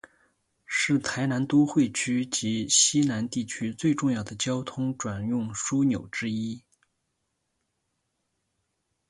[0.65, 6.59] 是台南都会区及溪南地区最重要的交通转运枢纽之一。